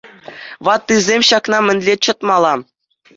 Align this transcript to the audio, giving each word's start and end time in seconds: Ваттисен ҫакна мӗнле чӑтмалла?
Ваттисен 0.67 1.21
ҫакна 1.29 1.59
мӗнле 1.65 1.93
чӑтмалла? 2.09 2.53